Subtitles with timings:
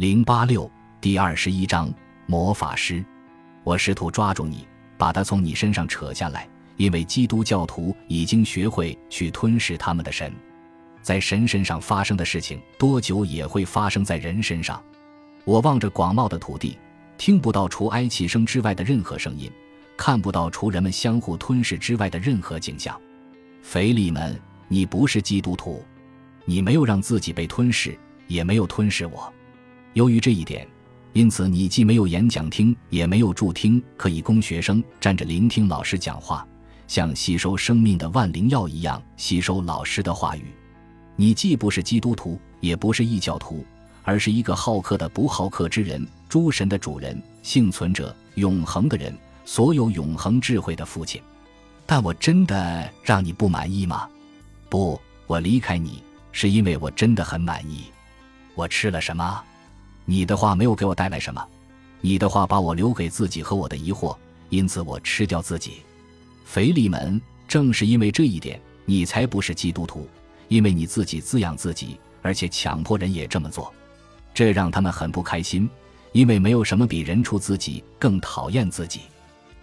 [0.00, 1.92] 零八六第二十一章
[2.24, 3.04] 魔法师。
[3.62, 10.32] 我试图抓住你，把它从你身上扯下来，因为基督教徒已经学会去吞噬他们的神。
[11.02, 14.82] 在神身上发生的事情，多久也会发生在人身上。
[15.44, 16.78] 我望着广袤的土地，
[17.18, 19.52] 听不到除哀泣声之外的任何声音，
[19.98, 22.98] 看不到除人们相互吞噬之外的任何景象。
[23.60, 25.84] 腓力门，你不是基督徒，
[26.46, 27.94] 你没有让自己被吞噬，
[28.28, 29.30] 也没有吞噬我。
[29.94, 30.66] 由于这一点，
[31.12, 36.46] 因此你既没有演讲厅，也没有助听可以供学生站着聆听老师讲话，
[36.86, 40.44] 像吸收生命的万灵药一样吸收老师的话语。
[41.16, 43.66] 你既不是基督徒，也不是异教徒，
[44.04, 49.12] 而是一个好客的不好客之人，诸神的主人，幸存者，永恒的人，
[49.44, 51.20] 所有永恒智慧的父亲。
[51.84, 54.08] 但我真的让你不满意吗？
[54.68, 56.00] 不，我离开你
[56.30, 57.86] 是因为我真的很满意。
[58.54, 59.42] 我吃了什么？
[60.10, 61.40] 你的话没有给我带来什么，
[62.00, 64.16] 你的话把我留给自己和我的疑惑，
[64.48, 65.82] 因此我吃掉自己。
[66.44, 70.08] 腓利门，正是因为这一点，你才不是基督徒，
[70.48, 73.72] 因为你自己滋养自己，而且强迫人也这么做，
[74.34, 75.70] 这让他们很不开心，
[76.10, 79.02] 因为没有什么比人畜自己更讨厌自己。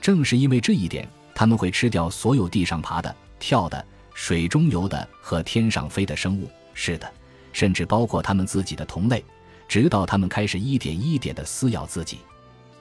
[0.00, 3.84] 正是因为这一点，他们会吃掉所有地上爬的、跳的、
[4.14, 7.12] 水中游的和天上飞的生物，是的，
[7.52, 9.24] 甚至包括他们自己的同类。
[9.68, 12.18] 直到他们开始一点一点地撕咬自己，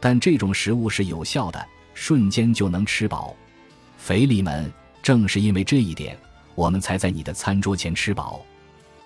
[0.00, 3.34] 但这种食物是有效的，瞬间就能吃饱。
[3.96, 6.18] 肥力们，正是因为这一点，
[6.56, 8.44] 我们才在你的餐桌前吃饱。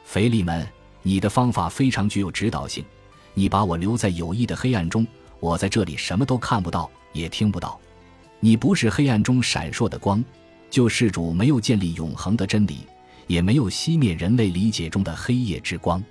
[0.05, 0.67] 肥力们，
[1.03, 2.83] 你的方法非常具有指导性。
[3.35, 5.07] 你把我留在有益的黑暗中，
[5.39, 7.79] 我在这里什么都看不到，也听不到。
[8.41, 10.25] 你不是黑暗中闪烁的光，
[10.71, 12.87] 救世主没有建立永恒的真理，
[13.27, 16.03] 也没有熄灭人类理解中的黑夜之光。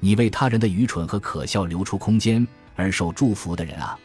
[0.00, 3.96] 你为他人的愚蠢和可笑留出空间而受祝福的人啊，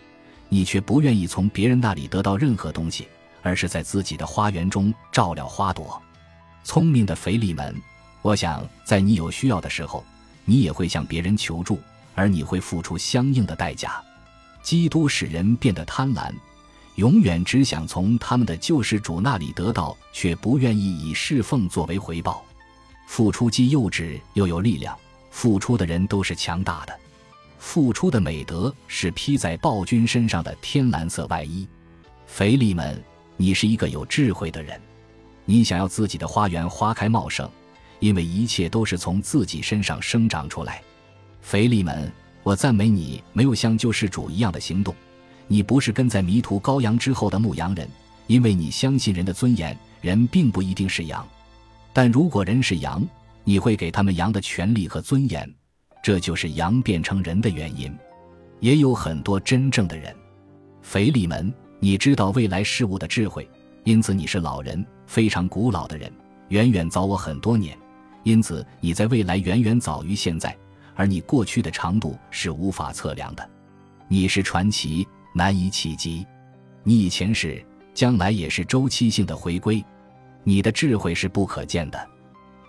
[0.49, 3.07] 你却不愿意从别人那里得到任何东西，
[3.41, 6.01] 而是在自己的花园中照料花朵。
[6.63, 7.73] 聪明的腓力门，
[8.21, 10.03] 我想在你有需要的时候，
[10.43, 11.79] 你也会向别人求助，
[12.13, 14.03] 而你会付出相应的代价。
[14.61, 16.33] 基督使人变得贪婪，
[16.95, 22.43] 永远只想从他们的救世主那里得到，却不愿意以侍奉作为回报。
[23.07, 24.97] 付出既幼稚又有力量。
[25.35, 26.97] 付出的人都是强大的，
[27.59, 31.67] 付出的美德是披在暴君身上的天蓝色外衣。
[32.25, 33.03] 腓力们，
[33.35, 34.79] 你是一个有智慧的人，
[35.43, 37.51] 你想要自己的花园花开茂盛，
[37.99, 40.81] 因为一切都是从自己身上生长出来。
[41.41, 42.09] 腓力们，
[42.41, 44.95] 我赞美你没有像救世主一样的行动，
[45.49, 47.85] 你不是跟在迷途羔羊之后的牧羊人，
[48.27, 51.27] 因为你相信人的尊严，人并不一定是羊，
[51.91, 53.05] 但如果人是羊。
[53.45, 55.49] 你会给他们羊的权利和尊严，
[56.03, 57.95] 这就是羊变成人的原因。
[58.59, 60.13] 也有很多真正的人，
[60.81, 63.47] 腓力门，你知道未来事物的智慧，
[63.83, 66.11] 因此你是老人，非常古老的人，
[66.49, 67.77] 远远早我很多年，
[68.23, 70.57] 因此你在未来远远早于现在，
[70.95, 73.47] 而你过去的长度是无法测量的。
[74.07, 76.25] 你是传奇，难以企及。
[76.83, 77.63] 你以前是，
[77.93, 79.83] 将来也是周期性的回归。
[80.43, 82.09] 你的智慧是不可见的。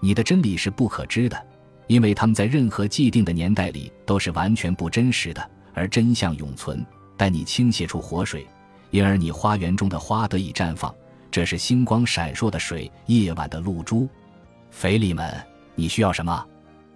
[0.06, 1.46] 你的真理是不可知的，
[1.88, 6.86] 因为他们在任何既定的年代里都是完全不真实的，而真相永存。
[7.16, 8.46] 但你倾泻出活水，
[8.92, 10.94] 因而你花园中的花得以绽放。
[11.28, 14.08] 这是星光闪烁的水，夜晚的露珠。
[14.70, 16.46] 肥力们，你需要什么？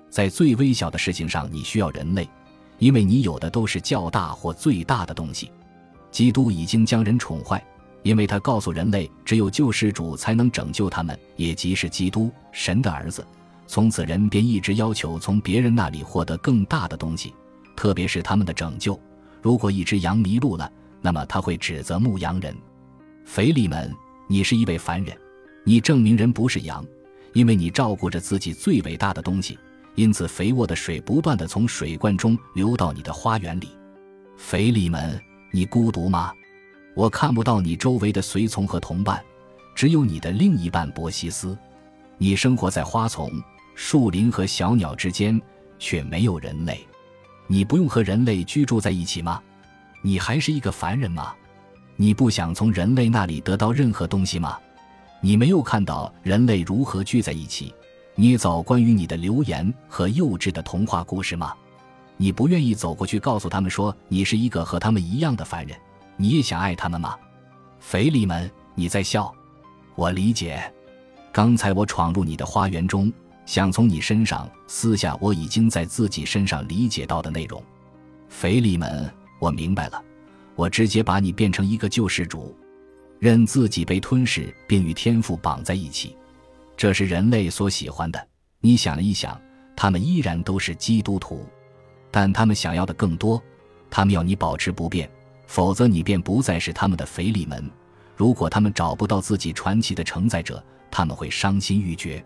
[0.09, 2.28] 在最微小的事情上，你需要人类，
[2.78, 5.50] 因为你有的都是较大或最大的东西。
[6.12, 7.60] 基督已经将人宠坏。
[8.03, 13.27] 因为他告诉人类，只有救世主才能拯救他们，也即是基督，神的儿子。
[13.66, 17.34] 从此，人便一直要求从别人那里获得更大的东西，
[17.77, 18.99] 特别是他们的拯救。
[19.43, 22.56] 如果一只羊迷路了，那么他会指责牧羊人。
[23.25, 23.94] 腓力门，
[24.28, 25.17] 你是一位凡人，
[25.65, 26.84] 你证明人不是羊，
[27.32, 29.59] 因为你照顾着自己最伟大的东西，
[29.94, 33.69] 因此肥沃的水不断的从水罐中流到你的花园里。
[34.37, 35.20] 腓力门，
[35.52, 36.32] 你孤独吗？
[36.94, 39.22] 我看不到你周围的随从和同伴，
[39.75, 41.56] 只有你的另一半博西斯。
[42.19, 43.31] 你生活在花丛、
[43.75, 45.40] 树林和小鸟之间，
[45.78, 46.87] 却没有人类。
[47.46, 49.40] 你不用和人类居住在一起吗？
[50.02, 51.34] 你还是一个凡人吗？
[51.96, 54.58] 你不想从人类那里得到任何东西吗？
[55.20, 57.75] 你没有看到人类如何聚在一起，
[58.14, 61.54] 捏造关于你的流言和幼稚的童话故事吗？
[62.16, 65.78] 你不愿意走过去告诉他们说你是一个和他们一样的凡人。
[66.20, 67.17] 你也想爱他们吗，
[67.78, 68.50] 腓力们？
[68.75, 69.34] 你在笑，
[69.94, 70.70] 我理解。
[71.32, 73.11] 刚才我闯入你的花园中，
[73.46, 77.62] 想从你身上撕下我已经在自己身上理解到的内容。
[78.28, 80.02] 腓利门，我明白了，
[80.56, 82.55] 我直接把你变成一个救世主，
[83.19, 86.14] 任自己被吞噬，并与天赋绑在一起，
[86.76, 88.28] 这是人类所喜欢的。
[88.61, 89.40] 你想了一想，
[89.75, 91.46] 他们依然都是基督徒，
[92.11, 93.43] 但他们想要的更多，
[93.88, 95.11] 他们要你保持不变，
[95.50, 97.69] 否则你便不再是他们的腓利门。
[98.14, 100.62] 如果他们找不到自己传奇的承载者，
[100.93, 102.25] 他们会伤心欲绝。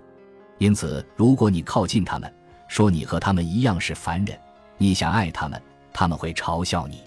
[0.58, 2.30] 因此，如果你靠近他们，
[2.68, 4.38] 说你和他们一样是凡人，
[4.76, 5.58] 你想爱他们，
[5.90, 7.00] 他们会嘲笑你。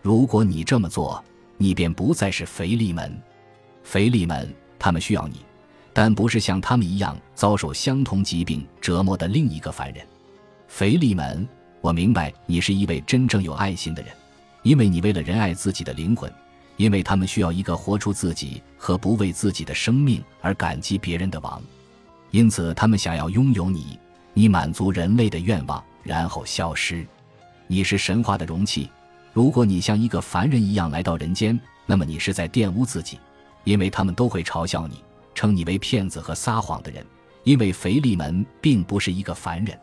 [0.00, 1.22] 如果你这么做，
[1.58, 3.22] 你便不再是腓利门。
[3.82, 5.44] 腓利门，他们需要你，
[5.92, 10.02] 但不是像他们一样遭受相同疾病折磨的另一个凡人。
[10.68, 11.46] 腓利门，
[11.82, 14.10] 我明白你是一位真正有爱心的人，
[14.62, 16.32] 因为你为了仁爱自己的灵魂，
[16.76, 21.62] 因为他们需要一个活出自己和不为自己的生命而感激别人的王。
[22.30, 23.98] 因此，他们想要拥有你，
[24.34, 27.06] 你满足人类的愿望，然后消失。
[27.66, 28.88] 你是神话的容器。
[29.32, 33.18] 如果你像一个凡人一样来到人间，那么你是在玷污自己，
[33.64, 35.02] 因为他们都会嘲笑你，
[35.34, 37.04] 称你为骗子和撒谎的人。
[37.44, 39.78] 因为腓力门并不是一个凡人。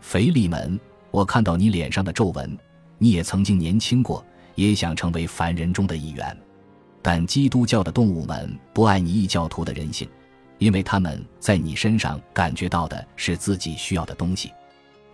[0.00, 0.78] 腓力门，
[1.10, 2.58] 我看到你脸上的皱纹，
[3.02, 4.24] 你也曾经年轻过，
[4.54, 6.38] 也想成为凡人中的一员。
[7.02, 10.08] 但基督教的动物们不爱你异教徒的人性。
[10.58, 14.52] 因为他们在你身上感觉到的是自己需要的东西，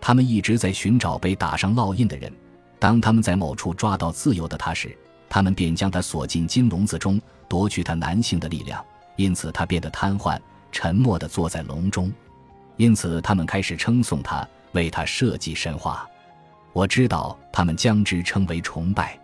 [0.01, 2.29] 他们一直在寻找被打上烙印的人。
[2.77, 4.93] 当他们在某处抓到自由的他时，
[5.29, 7.17] 他们便将他锁进金笼子中，
[7.47, 8.83] 夺去他男性的力量。
[9.15, 10.37] 因此，他变得瘫痪，
[10.69, 12.11] 沉默地坐在笼中。
[12.75, 16.05] 因此，他们开始称颂他，为他设计神话。
[16.73, 19.19] 我知道他们将之称为崇拜。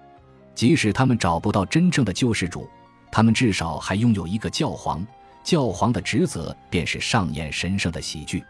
[0.56, 2.68] 即使他们找不到真正的救世主，
[3.12, 5.06] 他们至少还拥有一个教皇。
[5.44, 8.44] 教皇的职责便是上演神圣的喜剧，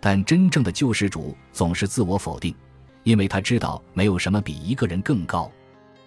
[0.00, 2.54] 但真正的救世主总是自我否定，
[3.02, 5.50] 因为他知道没有什么比一个人更高。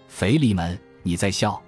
[0.07, 1.61] 腓利门，你在笑？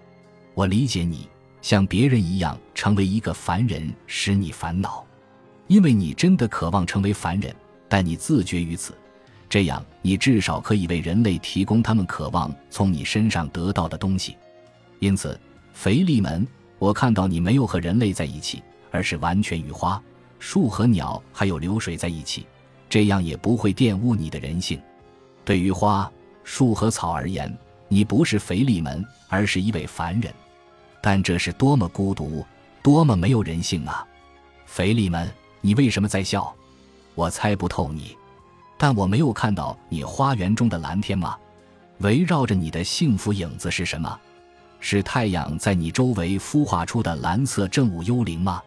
[0.53, 1.27] 我理解你，
[1.62, 5.06] 像别人一样成为一个凡人使你烦恼，
[5.68, 7.53] 因为你真的渴望成为凡人，
[7.89, 8.95] 但你自觉于此，
[9.51, 14.38] 这样你至少可以为人类提供他们渴望从你身上得到的东西。
[15.00, 15.38] 因此，
[15.74, 16.48] 腓力门。
[16.80, 20.01] 我看到你没有和人类在一起，而是完全与花、
[20.39, 22.48] 树和鸟还有流水在一起，
[22.89, 24.81] 这样也不会玷污你的人性。
[25.44, 26.09] 对于花、
[26.45, 27.53] 树和草而言，
[27.89, 30.33] 你不是腓力门，而是一位凡人。
[31.01, 32.45] 但这是多么孤独，
[32.81, 34.07] 多么没有人性啊！
[34.65, 36.56] 腓力门，你为什么在笑？
[37.15, 38.15] 我猜不透你，
[38.81, 41.38] 但我没有看到你花园中的蓝天吗？
[42.00, 44.19] 围绕着你的幸福影子是什么？
[44.80, 48.60] 是太阳在你周围孵化出的蓝色正午幽灵吗？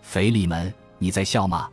[0.00, 1.68] 腓利门，你在笑吗？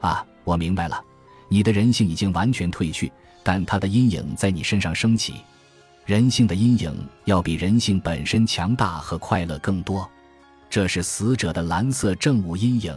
[0.00, 1.02] 啊，我明白了，
[1.48, 3.10] 你的人性已经完全褪去，
[3.42, 5.34] 但它的阴影在你身上升起。
[6.04, 6.94] 人性的阴影
[7.24, 10.08] 要比人性本身强大和快乐更多。
[10.70, 12.96] 这是死者的蓝色正午阴影。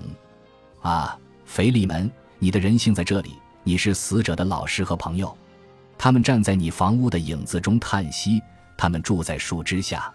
[0.84, 1.18] 啊，
[1.48, 3.34] 腓利门，你的人性在这里。
[3.64, 5.36] 你是死者的老师和朋友，
[5.98, 8.42] 他们站在你房屋的影子中叹息，
[8.78, 10.12] 他们住在树枝下。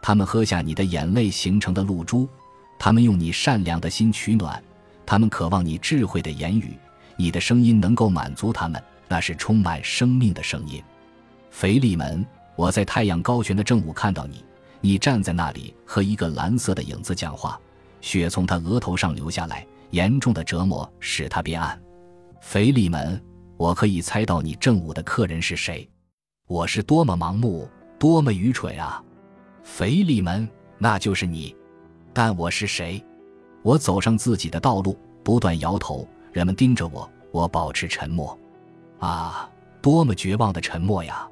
[0.00, 2.28] 他们喝下你的眼泪形成的露珠，
[2.78, 4.62] 他们用你善良的心取暖，
[5.04, 6.78] 他们渴望你智慧的言语，
[7.16, 10.82] 你的声音能够满足他们，那是充满生命的声音。
[11.50, 12.24] 腓利门，
[12.56, 14.44] 我在太阳高悬的正午看到你，
[14.80, 17.60] 你站在那里和一个蓝色的影子讲话，
[18.00, 21.78] 血从他额头上流下来，严重的折磨使他变暗。
[22.40, 23.20] 腓力门，
[23.56, 25.88] 我可以猜到你正午的客人是谁，
[26.46, 27.68] 我是多么盲目，
[27.98, 29.02] 多么愚蠢啊！
[29.62, 31.54] 腓力门，那就是你，
[32.12, 33.04] 但我是谁？
[33.62, 36.08] 我走上自己的道路，不断摇头。
[36.32, 38.38] 人们盯着我，我保持沉默。
[39.00, 39.50] 啊，
[39.82, 41.28] 多么绝望的沉默呀！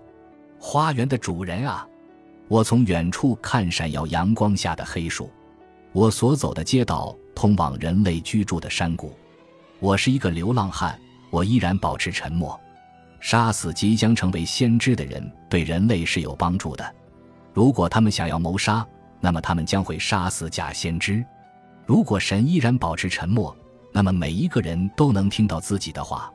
[0.58, 1.86] 花园的主人啊！
[2.48, 5.30] 我从远处看闪耀阳光下的黑树，
[5.92, 9.12] 我所走的街道通往人类居住的山谷。
[9.78, 10.98] 我是一个流浪汉，
[11.30, 12.58] 我依然保持沉默。
[13.20, 16.94] 杀死即将成为先知的人，对人类是有帮助的。
[17.52, 18.86] 如果他们想要谋杀，
[19.20, 21.24] 那么他们将会杀死假先知。
[21.84, 23.54] 如果神依然保持沉默，
[23.92, 26.32] 那么每一个人都能听到自己的话。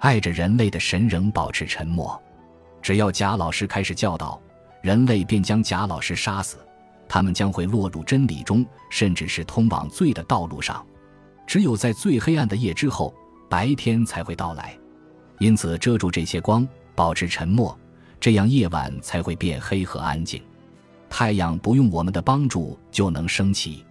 [0.00, 2.20] 爱着人类的神仍保持沉默。
[2.80, 4.40] 只要贾老师开始教导，
[4.80, 6.58] 人类便将贾老师杀死。
[7.08, 10.84] 他们将会落入真理中，甚至是通往罪的道路上。
[11.52, 13.12] 只有在最黑暗的夜之后，
[13.46, 14.74] 白天才会到来。
[15.38, 17.78] 因此，遮住这些光，保持沉默，
[18.18, 20.42] 这样夜晚才会变黑和安静。
[21.10, 23.84] 太阳不用我们的帮助就能升起，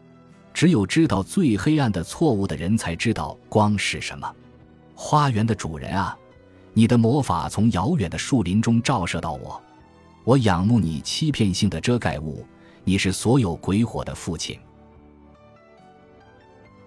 [0.55, 4.27] 只有知道最黑暗的错误的人才知道光是什么。
[4.95, 6.17] 花园的主人啊，
[6.73, 9.61] 你的魔法从遥远的树林中照射到我，
[10.23, 12.43] 我仰慕你欺骗性的遮盖物。
[12.83, 14.59] 你是所有鬼火的父亲。